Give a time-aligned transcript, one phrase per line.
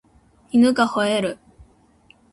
[0.51, 1.37] 犬が吠える